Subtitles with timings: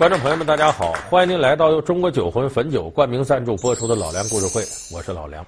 [0.00, 0.92] 观众朋友们，大家好！
[1.10, 4.62] 欢迎您来到由中国酒魂汾酒冠名赞助播出的《老梁故事会》，
[4.94, 5.44] 我是老梁。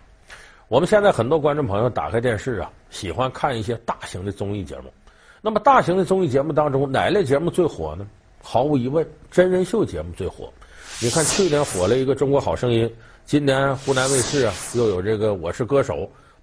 [0.69, 4.93] 我们现在很多观众朋友打开电视啊，喜欢看一些大型的综艺节目。
[5.41, 8.07] 那么，大型的综艺节目当中，哪类节目最火呢？
[8.42, 10.53] 毫无疑问，真人秀节目最火。
[11.00, 12.87] 你看，去年火了一个《中国好声音》，
[13.24, 15.94] 今年湖南卫视啊又有这个《我是歌手》，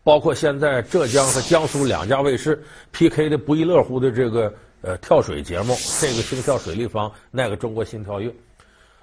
[0.03, 2.59] 包括现在浙江和江苏两家卫视
[2.91, 4.51] PK 的不亦乐乎的这个。
[4.82, 8.33] 呃，跳水节目，这个心跳水立方，那个中国心跳跃。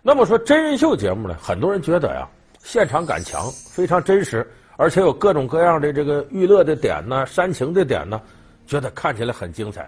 [0.03, 2.27] 那么说真人秀节目呢，很多人觉得呀，
[2.62, 8.20] 现场感强，非常真实，而且有各种各样的这个娱乐的点呢，煽情的点呢，
[8.67, 9.87] 觉得看起来很精彩。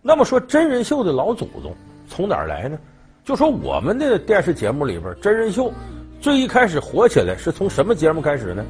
[0.00, 1.74] 那么说真人秀的老祖宗
[2.08, 2.78] 从哪儿来呢？
[3.24, 5.70] 就说我们的电视节目里边，真人秀
[6.20, 8.64] 最一开始火起来是从什么节目开始呢？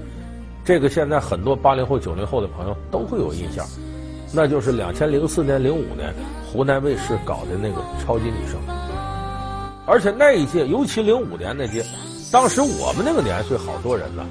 [0.64, 3.64] 这个现在很多八零后、九零后的朋友都会有印象。
[4.32, 6.12] 那就是两千零四年、零五年
[6.50, 8.60] 湖南卫视搞的那个超级女声，
[9.86, 11.84] 而且那一届，尤其零五年那届，
[12.30, 14.22] 当时我们那个年岁，好多人呢，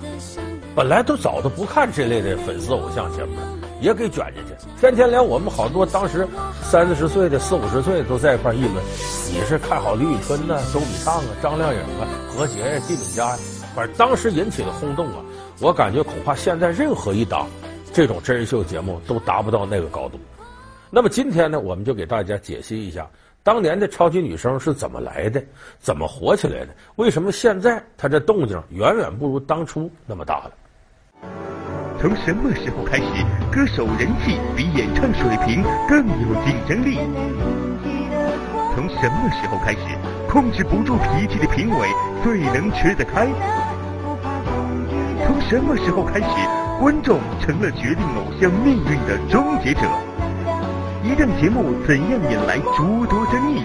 [0.76, 3.42] 本来都早都不看这类的粉丝偶像节目了，
[3.81, 6.28] 也给卷进去，天天连我们好多当时
[6.61, 8.76] 三四十岁的、四五十岁都在一块议论，
[9.34, 13.38] 你是看好李宇春呢、周笔畅啊、张靓颖啊、何洁呀、娣敏佳呀，
[13.76, 15.26] 反正当时引起的轰动啊，
[15.59, 17.48] 我感觉恐怕现在任何一档。
[17.98, 20.20] 这种真人秀节目都达不到那个高度。
[20.92, 23.09] 那么今天呢，我们就给大家解析一下
[23.42, 25.44] 当年的超级女声是怎么来的，
[25.80, 26.67] 怎么火起来的？
[26.98, 30.52] 为什么现在它这动静远远不如当初那么大了？
[32.00, 33.04] 从什么时候开始，
[33.52, 37.00] 歌手人气比演唱水平更有竞争力？
[38.76, 39.80] 从什么时候开始，
[40.30, 41.88] 控制不住脾气的评委
[42.23, 43.26] 最能吃得开？
[45.26, 46.67] 从什么时候开始？
[46.80, 49.81] 观众成了决定偶像命运的终结者。
[51.03, 53.64] 一档节目怎样引来诸多争议？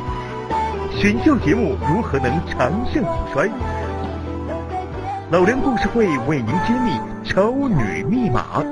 [0.99, 3.51] 选秀节目如何能长盛不衰？
[5.31, 8.65] 老梁故事会为您揭秘超女密码。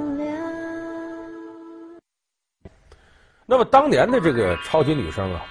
[3.44, 5.42] 那么当年的这个超级女声啊，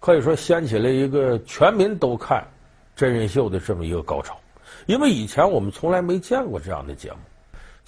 [0.00, 2.46] 可以说掀起了一个全民都看
[2.94, 4.36] 真人秀的这么一个高潮，
[4.84, 7.18] 因为以前我们从来没见过这样的节目。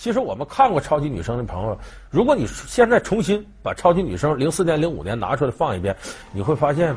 [0.02, 1.78] 其实我们看过《超级女声》的朋友，
[2.08, 5.94] 如果你现在重新把《超级女声》零四年、零五年拿出来放一遍，
[6.32, 6.96] 你会发现，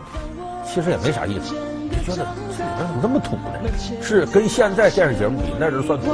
[0.66, 1.54] 其实也没啥意思。
[1.82, 2.26] 你觉得
[2.58, 3.52] 这里边怎么那么土呢？
[4.02, 6.06] 是跟现在电视节目比，那就算土。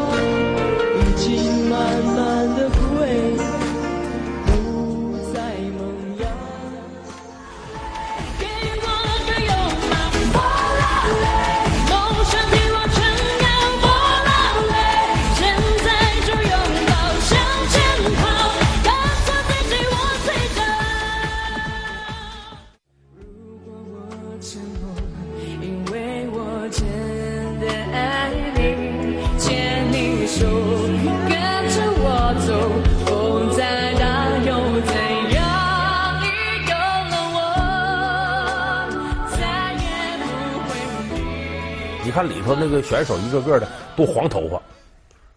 [42.50, 44.60] 头那个选手一个个的都黄头发，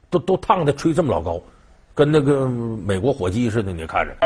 [0.09, 1.41] 都都烫的吹这么老高，
[1.95, 3.71] 跟那个美国火鸡似的。
[3.71, 4.17] 你看着，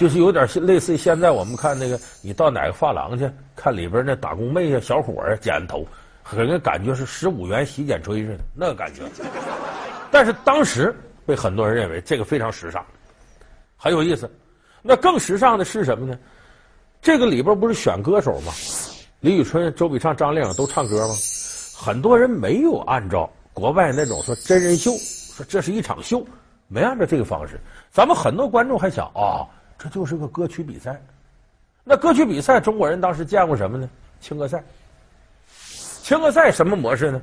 [0.00, 5.86] 就是有点类似现在我们看那个，你到哪个发廊去看里边那打工妹呀、小伙啊剪头，
[6.32, 9.02] 给人感觉是十五元洗剪吹似的那个感觉。
[10.10, 10.94] 但是当时
[11.24, 12.84] 被很多人认为这个非常时尚，
[13.76, 14.28] 很有意思。
[14.82, 16.18] 那更时尚的是什么呢？
[17.02, 18.52] 这个里边不是选歌手吗？
[19.20, 21.14] 李宇春、周笔畅、张靓颖都唱歌吗？
[21.78, 26.24] 很多人没有按照国外那种说真人秀，说这是一场秀，
[26.68, 27.60] 没按照这个方式。
[27.92, 29.44] 咱们很多观众还想啊、
[29.78, 31.00] 这就是个歌曲比赛。
[31.84, 33.88] 那歌曲比赛，中国人当时见过什么呢？
[34.20, 34.64] 青歌赛。
[36.02, 37.20] 青歌赛什么模式呢？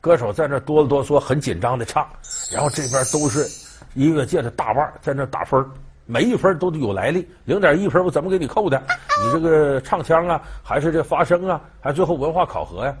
[0.00, 2.08] 歌手在那哆哆嗦，很紧张的唱，
[2.50, 3.46] 然后这边都是
[3.94, 5.64] 音乐界的大腕在那打分，
[6.06, 8.82] 每一分都得有来历，零点一分我怎么给你扣的？
[9.22, 12.96] 你这个唱腔啊，还是这发声啊，还最后文化考核呀、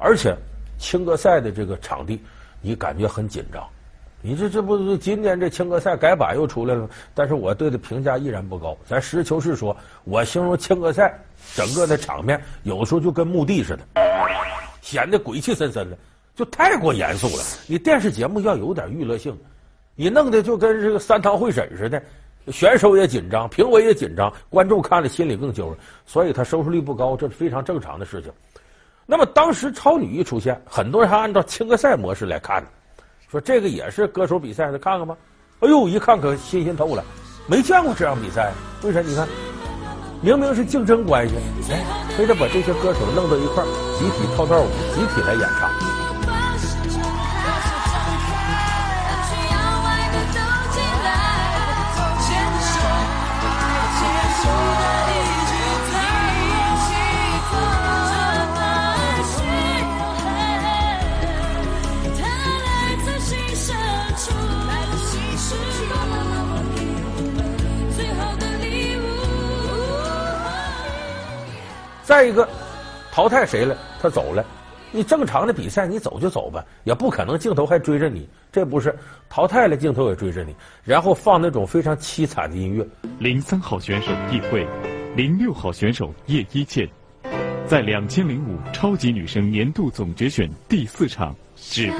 [0.00, 0.34] 而且，
[0.78, 2.18] 青歌赛的这个场地，
[2.62, 3.62] 你感觉很紧张。
[4.22, 8.76] 你这这不是今年这青歌赛改版又出来了，但是我对的评价依然不高。
[8.86, 11.18] 咱实事求是说，我形容青歌赛
[11.54, 13.82] 整个的场面，有时候就跟墓地似的，
[14.80, 15.96] 显得鬼气森森的，
[16.34, 17.42] 就太过严肃了。
[17.66, 19.38] 你电视节目要有点娱乐性，
[19.94, 22.02] 你弄得就跟这个三堂会审似的，
[22.52, 25.76] 选手也紧张，评委也紧张，观众看了心里更揪，
[26.06, 28.30] 所以他收视率不高，这是非常正常的事情。
[29.10, 32.68] 那么当时超女一出现，很多人还按照青歌赛模式来看呢，
[33.28, 35.16] 说这个也是歌手比赛的，看看吧。
[35.58, 37.02] 哎呦，一看可新鲜透了，
[37.48, 38.52] 没见过这样比赛。
[38.84, 39.00] 为啥？
[39.00, 39.26] 你看，
[40.22, 41.34] 明明是竞争关系，
[41.72, 41.82] 哎，
[42.16, 43.66] 非得把这些歌手弄到一块儿，
[43.98, 45.68] 集体跳段舞，集体来演唱。
[72.10, 72.48] 再一个，
[73.12, 73.78] 淘汰谁了？
[74.02, 74.44] 他走了。
[74.90, 78.28] 你正常的比赛，你走就走吧，也不可能镜头还追着你。
[78.50, 78.92] 这不是
[79.28, 80.52] 淘汰了，镜头也追着你，
[80.82, 82.84] 然后放那种非常凄惨的音乐。
[83.20, 84.66] 零三号选手易慧，
[85.14, 86.90] 零六号选手叶一茜，
[87.64, 91.98] 在两千零五超级女声年度总决选第四场止步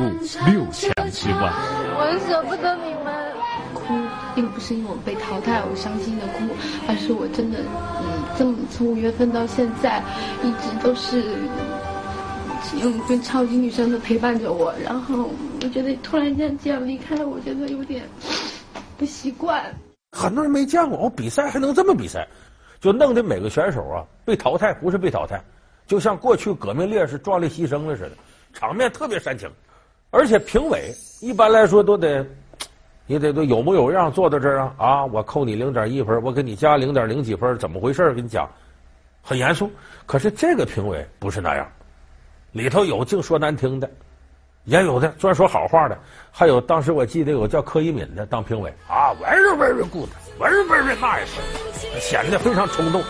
[0.51, 1.53] 六强之外。
[1.95, 3.30] 我舍不得你们。
[4.35, 6.45] 并不是因为我被淘汰我伤心的哭，
[6.89, 10.03] 而是我真的，嗯，这么从五月份到现在，
[10.43, 11.35] 一直都是
[12.83, 14.75] 用跟超级女生的陪伴着我。
[14.85, 15.31] 然后
[15.63, 18.03] 我觉得突然间这样离开，我觉得有点
[18.97, 19.65] 不习惯。
[20.13, 22.27] 很多人没见过，我比赛还能这么比赛，
[22.81, 25.43] 就弄得每个选手啊被淘汰，不是被淘汰，
[25.87, 28.13] 就像过去革命烈士壮烈牺牲了似的，
[28.53, 29.49] 场面特别煽情。
[30.13, 32.27] 而且评委一般来说都得。
[33.11, 35.05] 你得都有模有样坐到这儿啊啊！
[35.05, 38.13] 我扣你零点一分，我给你加零点零几分，怎么回事？
[38.13, 38.49] 跟你讲，
[39.21, 39.69] 很严肃。
[40.07, 41.69] 可是这个评委不是那样，
[42.53, 43.91] 里头有净说难听的，
[44.63, 45.99] 也有的专说好话的，
[46.31, 51.27] 还有当时我记得有个叫柯以敏的当评委啊，very very good，very very nice，
[51.99, 53.03] 显得非常冲动。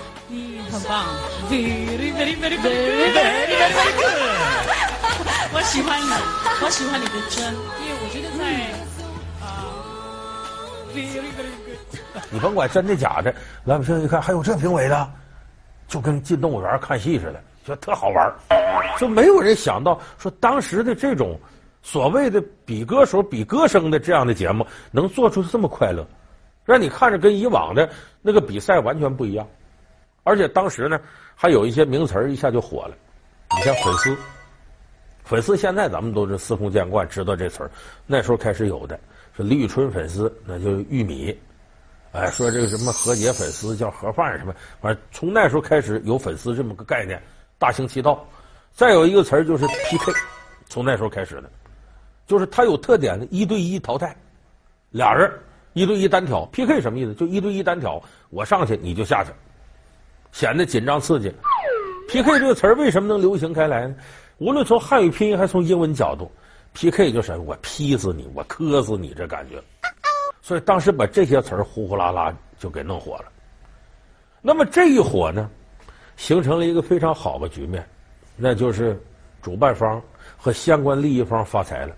[0.71, 1.05] 很棒
[1.51, 4.17] ，very very very very very good，
[5.53, 6.09] 我喜欢你，
[6.65, 7.53] 我喜欢你的真，
[7.85, 8.80] 因为我觉得在。
[12.31, 13.35] 你甭管真的假的，
[13.65, 15.11] 老百姓一看还有这评委的，
[15.89, 18.33] 就跟进动物园看戏似的，觉得特好玩。
[18.99, 21.39] 就没有人想到说当时的这种
[21.83, 26.07] 所谓的比歌手、比歌声的这样的节目，能做出这么快乐，
[26.65, 27.89] 让你看着跟以往的
[28.21, 29.47] 那个比赛完全不一样。
[30.23, 31.01] 而且当时呢，
[31.35, 32.95] 还有一些名词一下就火了。
[33.57, 34.17] 你像粉丝，
[35.25, 37.71] 粉丝现在咱们都是司空见惯，知道这词儿，
[38.07, 39.01] 那时候开始有的。
[39.43, 41.37] 李宇春粉丝那就是玉米，
[42.13, 47.23] 哎，说这个什么何洁粉丝叫盒饭什么，反正从那时候开始有粉丝这么个概念，
[47.59, 48.27] 大行其道。
[48.73, 50.13] 再有一个词儿就是 PK，
[50.67, 51.51] 从那时候开始的，
[52.27, 54.15] 就是它有特点的一对一淘汰，
[54.91, 55.31] 俩人
[55.73, 57.15] 一对一单挑 PK 什么意思？
[57.15, 59.31] 就一对一单挑，我上去你就下去，
[60.33, 61.33] 显得紧张刺激。
[62.09, 63.95] PK 这个词儿为什么能流行开来呢？
[64.39, 66.31] 无论从汉语拼音还是从英文角度。
[66.73, 67.13] P.K.
[67.13, 69.63] 就是我劈死你，我磕死你，这感觉。
[70.41, 73.25] 所以当时把这些词儿呼呼啦啦就给弄火了。
[74.41, 75.51] 那么这一火呢，
[76.17, 77.87] 形成了一个非常好的局面，
[78.37, 79.01] 那就是
[79.43, 80.01] 主办方
[80.37, 81.95] 和相关利益方发财了。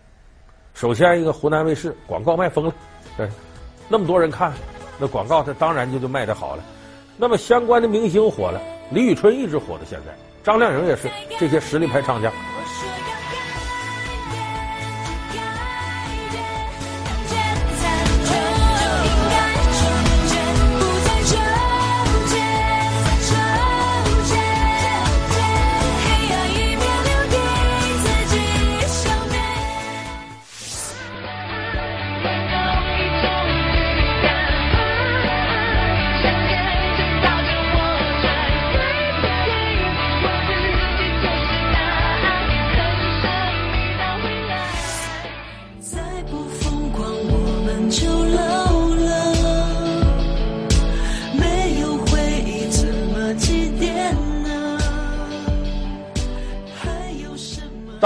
[0.74, 2.74] 首先，一个湖南卫视广告卖疯了，
[3.16, 3.28] 对，
[3.88, 4.52] 那么多人看，
[4.98, 6.64] 那广告它当然就就卖的好了。
[7.16, 8.60] 那么相关的明星火了，
[8.90, 11.08] 李宇春一直火到现在，张靓颖也是，
[11.38, 12.32] 这些实力派唱将。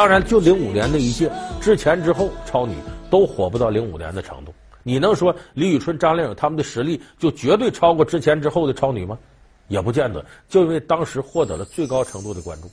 [0.07, 1.29] 当然，就零五年那一届，
[1.61, 2.77] 之前之后，超女
[3.11, 4.55] 都火不到零五年的程度。
[4.85, 9.19] 你能说李宇春、张靓颖他们的实力就绝对超过之前之后的超女吗？
[9.67, 10.25] 也不见得。
[10.49, 12.71] 就因为当时获得了最高程度的关注，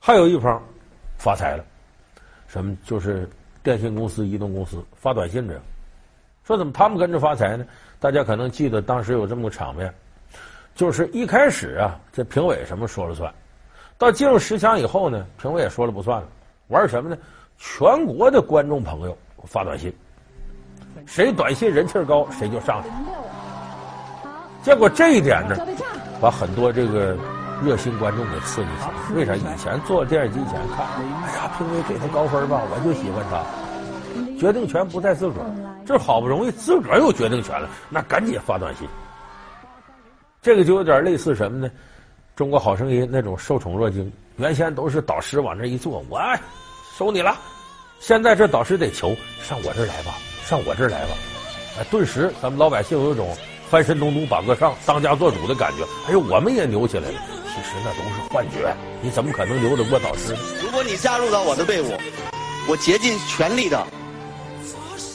[0.00, 0.62] 还有一方
[1.18, 1.64] 发财了，
[2.48, 3.28] 什么就是
[3.62, 5.60] 电信公司、移动公司发短信的，
[6.42, 7.66] 说怎么他们跟着发财呢？
[8.00, 9.94] 大家可能记得当时有这么个场面，
[10.74, 13.30] 就是一开始啊，这评委什么说了算，
[13.98, 16.26] 到进入十强以后呢，评委也说了不算了。
[16.72, 17.16] 玩什么呢？
[17.58, 19.92] 全国的观众朋友发短信，
[21.06, 22.88] 谁短信人气高，谁就上去。
[24.62, 25.56] 结果这一点呢，
[26.20, 27.16] 把很多这个
[27.62, 29.14] 热心观众给刺激起来。
[29.14, 29.36] 为啥？
[29.36, 33.44] 以前坐电视机前看，哎呀，评委给他高分吧，我就喜欢他。
[34.38, 35.46] 决定权不在自个儿，
[35.86, 38.88] 这好不容易自个儿有决定权了，那赶紧发短信。
[40.40, 41.70] 这个就有点类似什么呢？
[42.34, 46.18] 中国好声音那种受宠若惊，原先都是导师往那一坐，我
[47.02, 47.36] 收你了。
[47.98, 50.14] 现在这导师得求上我这儿来吧，
[50.46, 51.08] 上我这儿来吧。
[51.76, 53.36] 哎，顿时咱们老百姓有一种
[53.68, 55.82] 翻身农奴把个上，当家做主的感觉。
[56.06, 57.14] 哎呦，我们也牛起来了。
[57.46, 60.38] 其实那都是幻觉，你怎么可能牛得过导师呢？
[60.62, 61.92] 如果你加入到我的队伍，
[62.68, 63.84] 我竭尽全力的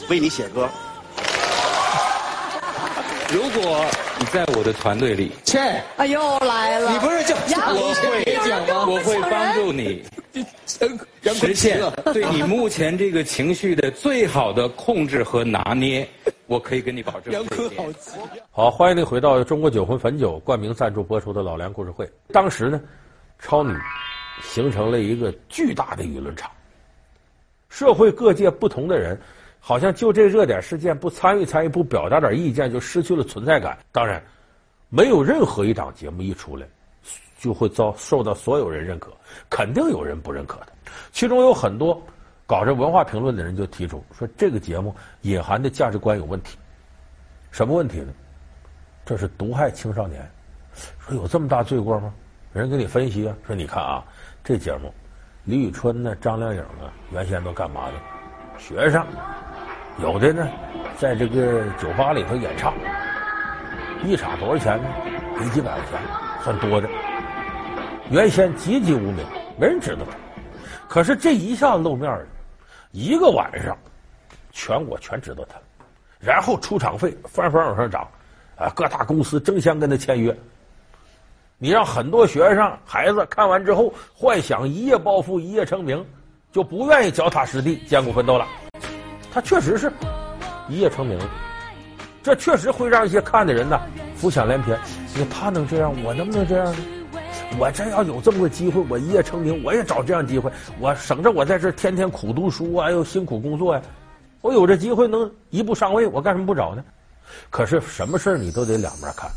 [0.10, 0.68] 为你写歌。
[3.32, 3.86] 如果
[4.20, 8.86] 你在我的团队里，切，啊又来了，你不是就我会讲吗？
[8.86, 10.04] 我会帮助你
[11.34, 11.80] 实现
[12.14, 16.08] 对你目前这个情绪的最好的控制和拿捏，
[16.48, 17.34] 我可以跟你保证。
[17.34, 18.12] 杨坤好急。
[18.52, 22.10] 好，欢迎您回到中国酒魂汾酒冠名赞助播出的老梁故事会。
[22.32, 22.82] 当时呢，
[23.40, 23.74] 超女
[24.42, 26.50] 形成了一个巨大的舆论场，
[27.70, 29.20] 社会各界不同的人。
[29.60, 33.78] 好像就这热点事件不参与参与不表达点意见就失去了存在感。
[33.92, 34.24] 当然，
[34.88, 36.66] 没有任何一档节目一出来
[37.38, 39.12] 就会遭受到所有人认可，
[39.50, 40.68] 肯定有人不认可的。
[41.12, 42.02] 其中有很多
[42.46, 46.58] 搞着文化评论的人就提出说，这个节目隐含的价值观有问题。
[47.52, 48.14] 什么问题呢？
[49.06, 50.30] 这是毒害青少年。
[51.00, 52.14] 说有这么大罪过吗？
[52.54, 54.04] 人给你分析啊，说你看啊，
[54.44, 54.94] 这节目
[55.44, 57.94] 李宇春呢、张靓颖啊，原先都干嘛的？
[58.60, 59.06] 学生。
[60.00, 60.48] 有的呢，
[61.00, 62.74] 在这个酒吧里头演唱，
[64.04, 64.90] 一场多少钱呢？
[65.40, 66.00] 没几百块钱，
[66.44, 66.88] 算多的。
[68.10, 69.18] 原先籍籍无名，
[69.60, 70.18] 没人知道他。
[70.88, 72.26] 可是这一下子露面了，
[72.92, 73.78] 一个晚上，
[74.54, 75.64] 全国全知道他了。
[76.20, 78.08] 然后出场费翻番往上涨，
[78.56, 80.36] 啊，各大公司争相跟他签约。
[81.58, 86.06] 你让很多学生孩子看完之后，幻想一夜暴富、一夜成名，
[86.52, 88.48] 就不愿意脚踏实地、艰苦奋斗了。
[89.34, 89.92] 他确实是
[90.70, 91.20] 一夜成名，
[92.24, 93.78] 这确实会让一些看的人呢
[94.16, 94.80] 浮想联翩。
[95.14, 96.78] 你他能这样，我能不能这样呢？
[97.60, 100.52] 我真要有这么个机会，我一夜成名，我也找这样机会。
[100.80, 103.82] 我省着我在这天天苦读书啊，又辛苦工作呀，
[104.42, 106.84] 我有这机会能一步上位，我干什么不找呢？
[107.50, 109.30] 可是什么事你都得两面看。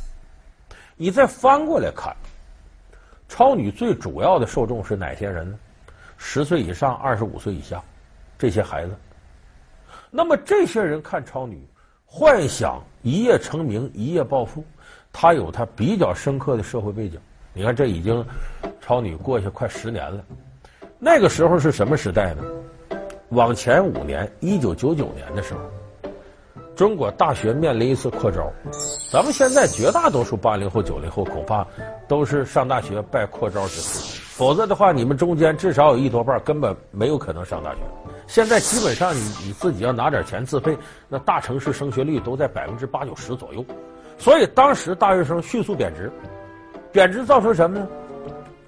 [0.96, 2.14] 你再翻过来看，
[3.26, 5.58] 超女最主要的受众是哪些人呢？
[6.18, 7.82] 十岁以上，二十五岁以下，
[8.38, 8.94] 这些孩子。
[10.10, 11.66] 那么这些人看超女，
[12.04, 14.62] 幻想一夜成名、一夜暴富，
[15.10, 17.18] 他有他比较深刻的社会背景。
[17.60, 18.24] 你看，这已经
[18.80, 20.24] 超女过去快十年了。
[20.98, 22.42] 那个时候是什么时代呢？
[23.28, 25.60] 往前五年，一九九九年的时候，
[26.74, 28.50] 中国大学面临一次扩招。
[29.12, 31.66] 咱们现在绝大多数八零后、九零后恐怕
[32.08, 37.80] 都是上大学拜扩招之赐，否则的话，你们中间至少有一多半根本没有可能上大学。
[38.26, 40.74] 现在基本上你你自己要拿点钱自费，
[41.10, 43.62] 那大城市升学率都在百分之八九十左右，
[44.16, 46.10] 所以当时大学生迅速贬值，
[46.92, 47.88] 贬值造成什么呢？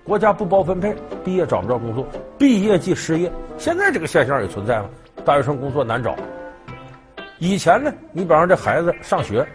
[0.05, 2.07] 国家不包分配，毕业找不着工作，
[2.39, 3.31] 毕业即失业。
[3.59, 4.89] 现在这个现象也存在吗？
[5.25, 6.17] 大学生工作难找。
[7.39, 9.47] 以前呢，你比方这孩子上学，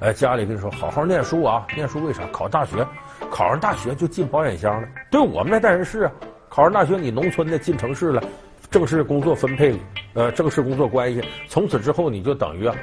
[0.00, 2.22] 哎，家里跟你说好好念书啊，念书为啥？
[2.32, 2.86] 考大学，
[3.30, 4.88] 考上大学就进保险箱了。
[5.10, 6.12] 对我们那代人是啊，
[6.48, 8.22] 考上大学你农村的进城市了。
[8.68, 9.78] 正式工作分配，
[10.14, 12.74] 呃，正式工作关系，从此之后你就等于啊，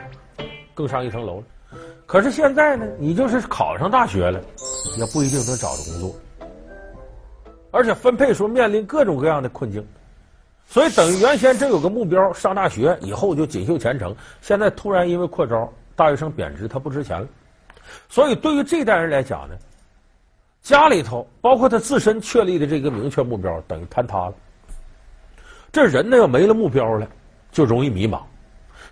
[0.74, 1.44] 更上一层楼了。
[2.14, 4.40] 可是现在呢，你就是考上大学了，
[5.00, 6.16] 也不一定能找着工作，
[7.72, 9.84] 而且分配时候面临各种各样的困境。
[10.68, 17.28] 所以等于原先这有个目标，上大学以后就锦绣前程，现在突然因为扩招，大学生贬值，他不值钱了。
[18.08, 19.56] 所以对于这代人来讲呢，
[20.62, 24.34] 家里头包括他自身确立的这个明确目标，等于坍塌了。
[25.72, 27.08] 这人呢，要没了目标了，
[27.52, 28.22] 就容易迷茫。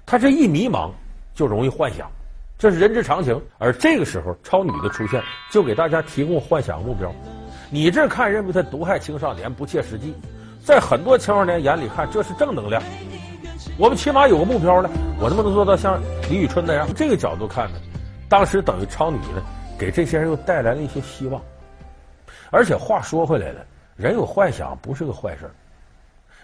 [0.08, 0.90] 他这一迷茫，
[1.36, 2.10] 就容易幻想，
[2.62, 3.42] 这是人之常情。
[3.58, 7.12] 而这个时候，超女的出现，就给大家提供幻想目标。
[7.72, 10.14] 你这看认为他毒害青少年，不切实际；
[10.64, 12.80] 在很多青少年眼里看，这是正能量。
[13.80, 14.88] 我们起码有个目标了，
[15.20, 16.00] 我能不能做到像
[16.30, 16.88] 李宇春那样？
[16.96, 17.80] 这个角度看呢，
[18.30, 19.42] 当时等于超女呢，
[19.76, 21.42] 给这些人又带来了一些希望。
[22.52, 23.66] 而且话说回来了，
[23.96, 25.50] 人有幻想不是个坏事。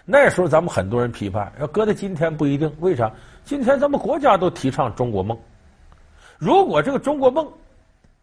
[0.04, 2.74] 那时候咱们很多人批判，要搁在今天不一定。
[2.80, 3.08] 为啥？
[3.44, 5.38] 今天咱们国家都提倡中国梦。
[6.38, 7.46] 如果这个中国梦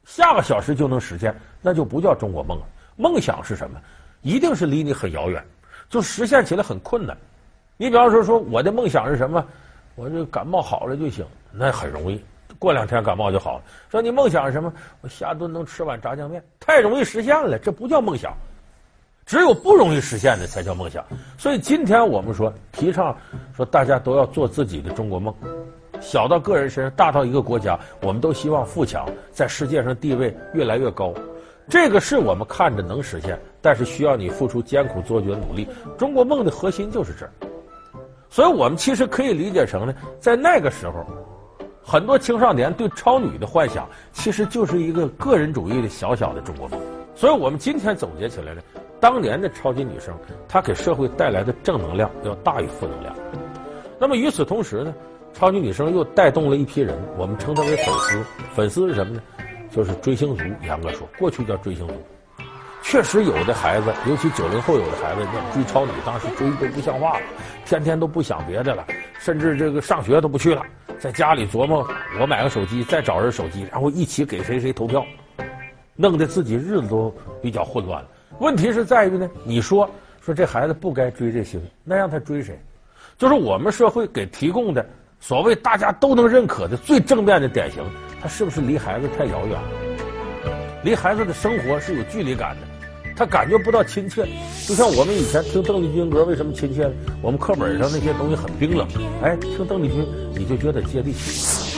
[0.06, 2.66] 下个小时就能实现，那就不叫中国梦了。
[2.96, 3.80] 梦想是什么？
[4.22, 5.44] 一定是离你很遥远，
[5.90, 7.16] 就实现起来很困难。
[7.78, 9.46] 你比方说，说我的梦想是什么？
[9.96, 12.24] 我这感冒好了就行，那很容易，
[12.58, 13.64] 过两天感冒就好了。
[13.90, 14.74] 说你梦想是什么？
[15.02, 18.34] 我下顿能吃碗炸酱面，太容易实现了，这不叫梦想。
[19.26, 21.04] 只有不容易实现的才叫梦想，
[21.38, 23.18] 所以今天我们说提倡
[23.56, 25.34] 说大家都要做自己的中国梦，
[26.02, 31.14] 小到个人身上，大到一个国家，我们都希望富强，在世界上地位越来越高。
[31.68, 35.68] 这个是我们看着能实现，但是需要你付出艰苦卓绝的努力。
[35.98, 37.32] 中国梦的核心就是这儿，
[38.30, 41.04] 所以我们其实可以理解成呢，在那个时候，
[41.82, 46.80] 很多青少年对超女的幻想，其实就是一个个人主义的小小的中国梦。
[47.16, 48.62] 所以我们今天总结起来呢，
[49.00, 50.14] 当年的超级女声，
[50.48, 53.16] 她给社会带来的正能量要大于负能量。
[53.98, 54.94] 那么与此同时呢，
[55.38, 58.26] 超级女声又带动了一批人，我们称她为粉丝。
[58.54, 59.22] 粉丝是什么呢？
[59.70, 60.42] 就是追星族。
[60.64, 61.94] 严格说，过去叫追星族。
[62.82, 67.26] 确实有的孩子，尤其九零后有的孩子，那追超女，当时追都不像话了，
[67.66, 68.86] 天天都不想别的了，
[69.20, 70.62] 甚至这个上学都不去了，
[71.00, 71.86] 在家里琢磨
[72.18, 75.06] 我买个手机，再找人手机，然后一起给谁谁投票，
[75.98, 78.08] 弄得自己日子都比较混乱了。
[78.40, 79.90] 问题是在于呢，你说
[80.22, 82.58] 说这孩子不该追这星，那让他追谁？
[83.18, 84.86] 就是我们社会给提供的
[85.28, 87.84] 所谓大家都能认可的最正面的典型，
[88.22, 89.70] 他是不是离孩子太遥远了？
[90.84, 92.68] 离孩子的生活是有距离感的，
[93.16, 94.24] 他感觉不到亲切。
[94.68, 96.88] 就像我们以前听邓丽君歌，为什么亲切？
[97.24, 98.88] 我们课本上那些东西很冰冷，
[99.24, 101.76] 哎，听邓丽君你就觉得接地气。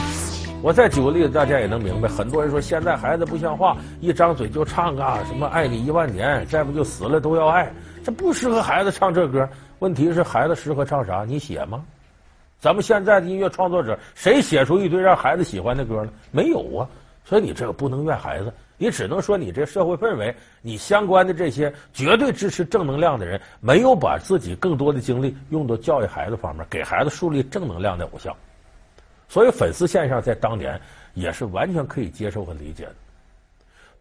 [0.62, 2.10] 我再举个例子，大家也能明白。
[2.10, 7.72] 很多人说现在孩子不像话，一张嘴就唱啊什么爱你一万年，再不就死了都要爱，
[8.04, 9.48] 这不适合孩子唱这歌。
[9.80, 11.24] 问题是孩子适合唱啥？
[11.26, 11.82] 你写吗？
[12.60, 16.12] 咱们现在的音乐创作者，谁写出一堆让孩子喜欢的歌呢？
[16.32, 16.90] 没有啊。
[17.24, 28.34] 所以你这个不能怨孩子，你只能说你这社会氛围，你相关的这些绝对支持正能量的人，没有把自己更多的精力用到教育孩子方面，给孩子树立正能量的偶像。
[29.28, 30.80] 所以粉丝现象在当年
[31.16, 32.96] 也是完全可以接受和理解的。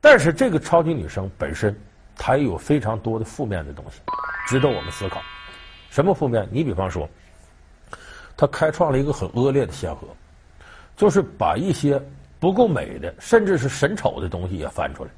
[0.01, 1.77] 但是这个超级女声本身，
[2.15, 4.01] 它也有非常多的负面的东西，
[4.47, 5.21] 值得我们思考。
[5.91, 6.49] 什么负面？
[6.53, 7.09] 你比方说，
[8.37, 10.07] 他开创了一个很恶劣的先河，
[10.97, 12.01] 就是把一些
[12.39, 15.11] 不够美的，甚至是神丑的东西也翻出来。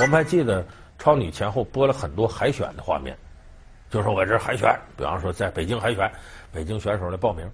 [0.00, 0.64] 我们还记得
[0.98, 3.16] 超女前后播了很多海选的画面，
[3.90, 6.10] 就说我这海选，比方说在北京海选，
[6.52, 7.48] 北京选手来报名。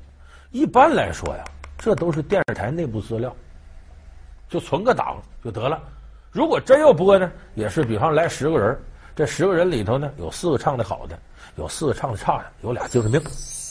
[0.50, 1.44] 一般来说呀，
[1.78, 3.34] 这都是电视台内部资料，
[4.48, 5.80] 就存个档就得了。
[6.30, 8.78] 如果真要播呢，也是比方来十个人，
[9.14, 11.18] 这十个人里头呢，有四个唱的好的。
[11.56, 13.20] 有四个唱的差的，有俩精神病，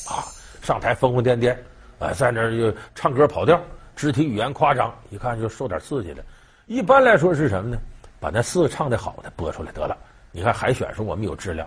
[0.10, 0.28] 啊，
[0.68, 1.56] 上台疯疯癫癫，
[1.98, 3.58] 啊，在那儿就唱歌跑调，
[3.96, 6.22] 肢体语言夸张，一看就受点刺激的。
[6.66, 7.78] 一般来说是什么呢？
[8.20, 9.96] 把那四个唱的好的播出来得了。
[10.30, 11.66] 你看海选时候我们有质量，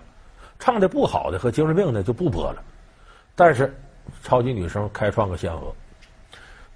[0.59, 2.61] 唱的不好的和精神病的就不播了。
[3.33, 3.75] 但是
[4.21, 5.73] 超级女声开创个先河，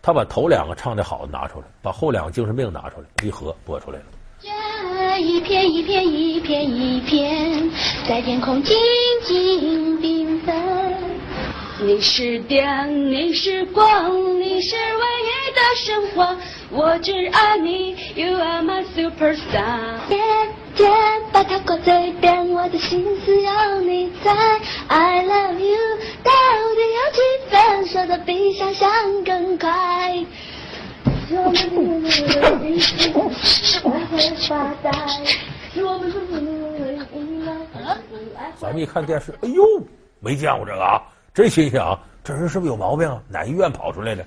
[0.01, 4.05] 他把头两个唱的好的拿出来，把后两个精神病拿出来，一合播出来了。
[4.41, 7.69] 这一片一片一片一片，
[8.09, 8.75] 在天空静
[9.23, 10.24] 静缤纷。
[11.81, 16.38] 你是电，你是光，你是唯一的神话，
[16.69, 20.07] 我只爱你，You are my superstar。
[20.07, 20.17] 天
[20.73, 20.89] 天
[21.33, 24.31] 把它挂嘴边，我的心思有你在
[24.88, 25.77] ，I love you，
[26.23, 26.31] 到
[26.75, 28.89] 底有几分，说的比想象
[29.25, 30.25] 更快。
[38.57, 39.83] 咱们一看电视，哎呦，
[40.21, 41.01] 没见过这个啊，
[41.35, 41.99] 真新鲜啊！
[42.23, 43.21] 这人是不是有毛病啊？
[43.27, 44.25] 哪医院跑出来的？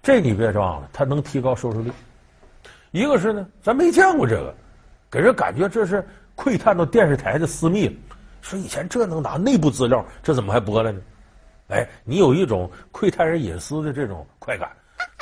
[0.00, 1.90] 这你别忘了，他能提高收视率。
[2.92, 4.54] 一个是呢，咱没见过这个，
[5.10, 7.94] 给人感觉这是窥探到电视台的私密了。
[8.42, 11.00] 说以前这能拿内部资料，这怎么还播了呢？
[11.70, 14.70] 哎，你有一种窥探人隐私的这种快感。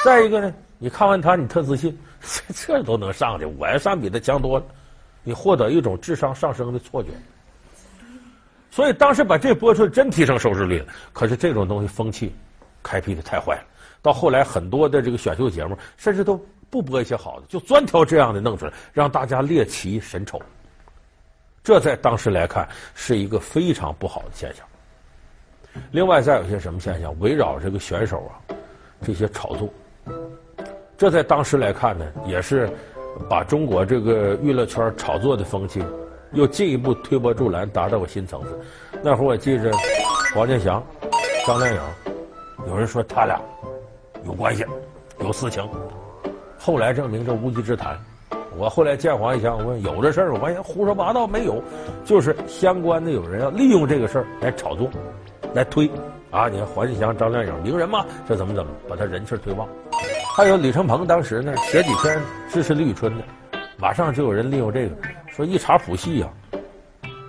[0.05, 1.99] 再一个呢，你看完他，你特自信，
[2.55, 4.65] 这都能上去，我要上比他强多了，
[5.23, 7.09] 你获得一种智商上升的错觉。
[8.73, 10.87] 所以当时把这播出来，真提升收视率了。
[11.13, 12.35] 可是这种东西风气
[12.83, 13.65] 开辟的太坏了，
[14.01, 20.41] 到后来很多的这个选秀节目，甚至都不播一些好的，就专挑这样的弄出来，让大家猎奇神丑。
[21.63, 24.67] 这在当时来看是一个非常不好的现象。
[25.91, 28.57] 另外，再有些什么现象，围绕这个选手啊，
[29.03, 29.69] 这些炒作。
[30.97, 32.71] 这在当时来看呢，也是
[33.29, 35.83] 把中国这个娱乐圈炒作的风气
[36.33, 38.59] 又进一步推波助澜，达到个新层次。
[39.03, 39.71] 那会儿我记着
[40.35, 40.83] 黄健翔、
[41.47, 41.81] 张靓颖，
[42.69, 43.41] 有人说他俩
[44.25, 44.65] 有关系、
[45.21, 45.69] 有私情，
[46.59, 47.99] 后来证明这无稽之谈。
[48.57, 51.63] 我后来见黄健翔，我问有这事儿，我发现胡说八道，没有，
[52.05, 54.91] 就是相关的有人要利用这个事儿来炒作、
[55.55, 55.91] 来推
[56.31, 56.49] 啊！
[56.49, 59.67] 你看黄健翔、张靓颖名人嘛，这怎么怎么把他人气推旺。
[60.37, 63.25] 还有李承鹏当时呢，前几天支持李宇春的，
[63.79, 64.95] 马上就有人利用这个
[65.35, 66.31] 说一查谱系呀，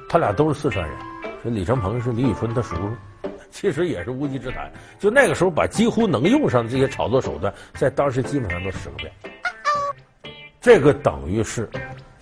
[0.09, 0.97] 他俩都是四川人，
[1.41, 2.91] 说李承鹏是李宇春他叔叔，
[3.49, 4.69] 其实也是无稽之谈。
[4.99, 9.11] 就那个时候，把几乎能用上的这些炒作手段，在当时基本上都使个遍。
[10.59, 11.69] 这个等于是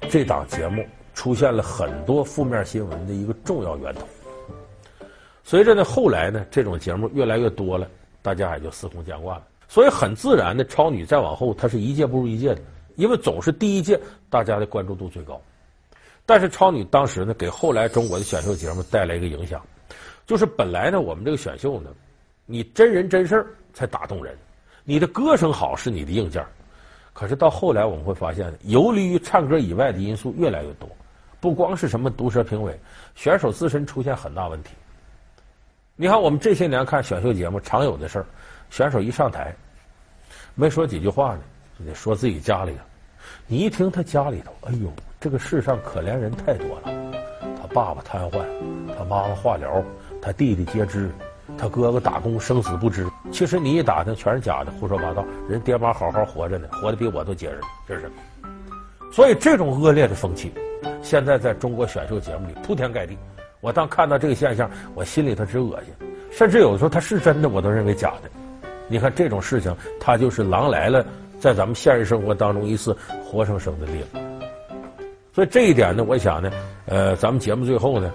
[0.08, 4.08] 这档节目出现了很多负面新闻的一个重要源头。
[5.44, 7.88] 随着呢后来呢这种节目越来越多了，
[8.22, 9.48] 大家也就司空见惯了。
[9.68, 12.62] 所以很自然的，超女再往后，她是一届不如一届的，
[12.98, 15.42] 因为总是第一届大家的关注度最高。
[16.26, 19.62] 但是超女当时呢，给后来中国的选秀节目带来一个影响，
[20.26, 21.90] 就是本来呢，我们这个选秀呢，
[22.46, 24.38] 你真人真事儿才打动人，
[24.84, 26.46] 你的歌声好是你的硬件，
[27.12, 30.88] 可是到后来我们会发现，游离于唱歌以外的因素越来越多，
[31.42, 32.80] 不光是什么毒舌评委，
[33.16, 34.70] 选手自身出现很大问题。
[35.98, 38.26] 你看我们这些年看选秀节目常有的事儿，
[38.70, 39.54] 选手一上台，
[40.56, 41.42] 没说几句话呢，
[41.78, 42.82] 就得说自己家里的，
[43.48, 44.90] 你一听他家里头，哎呦。
[45.22, 46.92] 这个世上可怜人太多了，
[47.62, 48.40] 他爸爸瘫痪，
[48.98, 49.84] 他妈妈化疗，
[50.20, 51.12] 他弟弟截肢，
[51.60, 53.06] 他哥哥打工生死不知。
[53.32, 55.24] 其实你一打听，全是假的，胡说八道。
[55.48, 58.12] 人爹妈好好活着呢，活得比我都结实，这是。
[59.12, 60.52] 所以这种恶劣的风气，
[61.04, 63.16] 现在在中国选秀节目里铺天盖地。
[63.60, 65.94] 我当看到这个现象，我心里头直恶心，
[66.32, 68.30] 甚至有的时候他是真的，我都认为假的。
[68.88, 71.06] 你看这种事情，他就是狼来了，
[71.40, 74.20] 在咱们现实生活当中一次活生生的例子。
[75.34, 76.52] 所以这一点呢，我想呢，
[76.86, 78.12] 呃，咱们节目最后呢，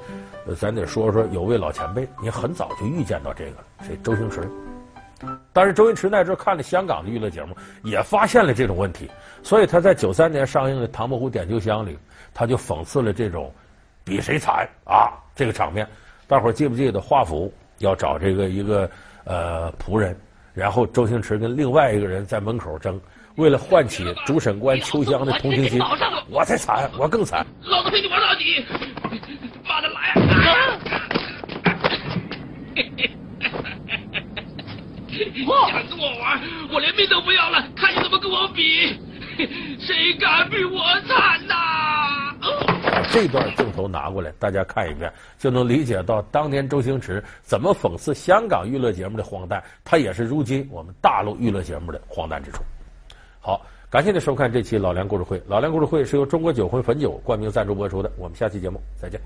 [0.58, 3.98] 咱得说说有位老前辈，你很早就预见到这个了，谁？
[4.02, 4.48] 周星驰。
[5.50, 9.10] 但是周星驰那时候看了香港的娱乐节目，也发现了这种问题，
[9.42, 11.98] 所以他在九三年上映的《唐伯虎点秋香》里，
[12.34, 13.50] 他就讽刺了这种
[14.04, 15.88] 比谁惨啊这个场面。
[16.26, 18.90] 大伙儿记不记得华府要找这个一个
[19.24, 20.14] 呃仆人，
[20.56, 22.98] 然后周星驰跟另外一个人在门口争。
[23.36, 25.78] 为了唤起主审官秋香的同情心，
[26.30, 27.46] 我才惨，我更惨。
[27.64, 28.64] 老子陪你玩到底，
[29.68, 30.80] 妈的来啊！
[35.68, 36.40] 想跟我玩，
[36.72, 38.98] 我连命都不要了，看你怎么跟我比，
[39.78, 42.05] 谁敢比我惨呐、啊？
[43.10, 52.62] 这段镜头拿过来，大家看一遍，就能理解到当年周星驰怎么讽刺香港娱乐节目的荒诞，他也是如今我们大陆娱乐节目的荒诞之处。
[53.40, 55.38] 好，感谢您收看这期《老梁故事会》。
[55.46, 58.10] 《老梁故事会》是由中国酒魂汾酒冠名赞助播出的。
[58.18, 59.20] 我们下期节目再见。